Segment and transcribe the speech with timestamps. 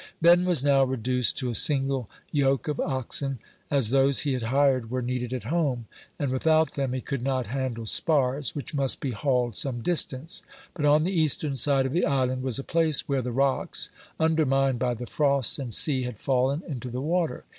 [0.19, 3.37] Ben was now reduced to a single yoke of oxen,
[3.69, 5.85] as those he had hired were needed at home,
[6.17, 10.41] and without them he could not handle spars, which must be hauled some distance;
[10.73, 14.79] but on the eastern side of the island was a place where the rocks, undermined
[14.79, 17.43] by the frosts and sea, had fallen into the water.